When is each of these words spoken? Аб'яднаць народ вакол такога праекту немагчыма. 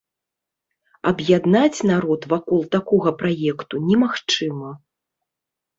Аб'яднаць 1.11 1.79
народ 1.91 2.21
вакол 2.33 2.61
такога 2.77 3.09
праекту 3.21 3.75
немагчыма. 3.93 4.79